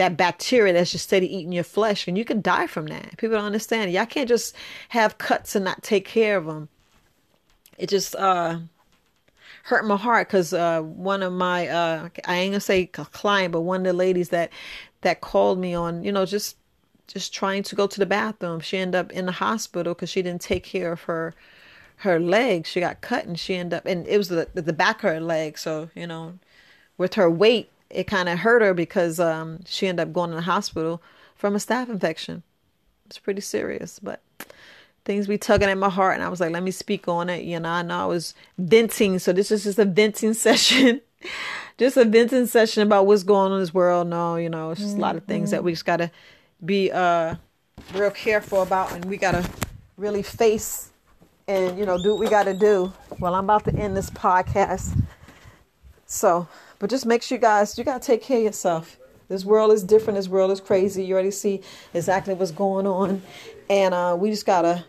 that 0.00 0.16
bacteria 0.16 0.72
that's 0.72 0.92
just 0.92 1.04
steady 1.04 1.34
eating 1.34 1.52
your 1.52 1.64
flesh 1.64 2.08
and 2.08 2.18
you 2.18 2.24
can 2.24 2.40
die 2.40 2.66
from 2.66 2.86
that. 2.86 3.16
People 3.18 3.36
don't 3.36 3.44
understand. 3.44 3.92
Y'all 3.92 4.06
can't 4.06 4.28
just 4.28 4.54
have 4.90 5.18
cuts 5.18 5.54
and 5.54 5.64
not 5.64 5.82
take 5.82 6.04
care 6.04 6.36
of 6.36 6.46
them 6.46 6.68
it 7.80 7.88
just 7.88 8.14
uh 8.16 8.58
hurt 9.64 9.84
my 9.84 9.96
heart 9.96 10.28
because 10.28 10.52
uh 10.52 10.80
one 10.82 11.22
of 11.22 11.32
my 11.32 11.66
uh 11.66 12.08
i 12.26 12.36
ain't 12.36 12.52
gonna 12.52 12.60
say 12.60 12.86
client 12.86 13.52
but 13.52 13.62
one 13.62 13.80
of 13.80 13.84
the 13.84 13.92
ladies 13.92 14.28
that 14.28 14.50
that 15.00 15.20
called 15.22 15.58
me 15.58 15.74
on 15.74 16.04
you 16.04 16.12
know 16.12 16.26
just 16.26 16.56
just 17.06 17.34
trying 17.34 17.64
to 17.64 17.74
go 17.74 17.88
to 17.88 17.98
the 17.98 18.06
bathroom. 18.06 18.60
She 18.60 18.78
ended 18.78 18.94
up 18.94 19.10
in 19.10 19.26
the 19.26 19.32
hospital 19.32 19.94
because 19.94 20.10
she 20.10 20.22
didn't 20.22 20.42
take 20.42 20.62
care 20.62 20.92
of 20.92 21.02
her 21.02 21.34
her 21.96 22.20
leg. 22.20 22.68
She 22.68 22.78
got 22.78 23.00
cut 23.00 23.24
and 23.24 23.36
she 23.36 23.56
ended 23.56 23.78
up 23.78 23.86
and 23.86 24.06
it 24.06 24.16
was 24.16 24.28
the, 24.28 24.48
the 24.54 24.72
back 24.72 25.02
of 25.02 25.10
her 25.10 25.20
leg. 25.20 25.58
So 25.58 25.90
you 25.96 26.06
know 26.06 26.38
with 26.96 27.14
her 27.14 27.28
weight 27.28 27.70
it 27.90 28.04
kind 28.04 28.28
of 28.28 28.38
hurt 28.38 28.62
her 28.62 28.74
because 28.74 29.18
um, 29.20 29.60
she 29.66 29.86
ended 29.86 30.06
up 30.06 30.12
going 30.12 30.30
to 30.30 30.36
the 30.36 30.42
hospital 30.42 31.02
from 31.34 31.54
a 31.54 31.58
staph 31.58 31.88
infection. 31.88 32.42
It's 33.06 33.18
pretty 33.18 33.40
serious, 33.40 33.98
but 33.98 34.22
things 35.04 35.26
be 35.26 35.38
tugging 35.38 35.68
at 35.68 35.78
my 35.78 35.88
heart 35.88 36.14
and 36.14 36.22
I 36.22 36.28
was 36.28 36.40
like, 36.40 36.52
let 36.52 36.62
me 36.62 36.70
speak 36.70 37.08
on 37.08 37.28
it. 37.28 37.44
You 37.44 37.58
know, 37.58 37.68
I 37.68 37.82
know 37.82 37.98
I 37.98 38.06
was 38.06 38.34
venting, 38.58 39.18
so 39.18 39.32
this 39.32 39.50
is 39.50 39.64
just 39.64 39.78
a 39.78 39.84
venting 39.84 40.34
session. 40.46 41.00
just 41.78 41.96
a 41.96 42.04
venting 42.04 42.46
session 42.46 42.82
about 42.82 43.06
what's 43.06 43.22
going 43.24 43.52
on 43.52 43.58
in 43.58 43.60
this 43.60 43.74
world. 43.74 44.06
No, 44.08 44.36
you 44.36 44.48
know, 44.48 44.70
it's 44.70 44.80
just 44.80 44.96
a 44.96 45.00
lot 45.00 45.16
of 45.16 45.24
things 45.24 45.50
that 45.50 45.64
we 45.64 45.72
just 45.72 45.84
gotta 45.84 46.10
be 46.64 46.92
uh 46.92 47.34
real 47.94 48.10
careful 48.10 48.60
about 48.62 48.92
and 48.92 49.04
we 49.06 49.16
gotta 49.16 49.48
really 49.96 50.22
face 50.22 50.90
and 51.48 51.78
you 51.78 51.86
know 51.86 52.00
do 52.00 52.10
what 52.10 52.20
we 52.20 52.28
gotta 52.28 52.54
do. 52.54 52.92
Well, 53.18 53.34
I'm 53.34 53.44
about 53.44 53.64
to 53.64 53.74
end 53.74 53.96
this 53.96 54.10
podcast. 54.10 54.96
So, 56.06 56.48
but 56.80 56.90
just 56.90 57.06
make 57.06 57.22
sure 57.22 57.36
you 57.36 57.40
guys 57.42 57.78
you 57.78 57.84
gotta 57.84 58.04
take 58.04 58.22
care 58.22 58.38
of 58.38 58.44
yourself. 58.44 58.98
This 59.28 59.44
world 59.44 59.70
is 59.70 59.84
different. 59.84 60.16
This 60.16 60.26
world 60.26 60.50
is 60.50 60.60
crazy. 60.60 61.04
You 61.04 61.14
already 61.14 61.30
see 61.30 61.60
exactly 61.94 62.34
what's 62.34 62.50
going 62.50 62.88
on, 62.88 63.22
and 63.68 63.94
uh, 63.94 64.16
we 64.18 64.30
just 64.30 64.44
gotta 64.44 64.84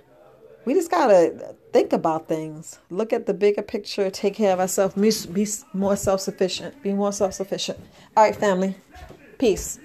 we 0.66 0.74
just 0.74 0.90
gotta 0.90 1.56
think 1.74 1.94
about 1.94 2.28
things. 2.28 2.80
Look 2.90 3.14
at 3.14 3.28
the 3.28 3.34
bigger 3.36 3.62
picture. 3.62 4.10
Take 4.10 4.36
care 4.36 4.54
of 4.54 4.60
ourselves. 4.60 4.96
Be, 5.28 5.48
more 5.74 5.96
self 5.96 6.22
sufficient. 6.22 6.82
Be 6.82 6.94
more 6.94 7.12
self 7.12 7.34
sufficient. 7.34 7.80
All 8.18 8.24
right, 8.24 8.36
family. 8.36 8.76
Peace. 9.38 9.80